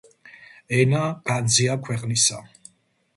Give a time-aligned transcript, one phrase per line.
[0.77, 2.41] ენა განძია ქვეყნისა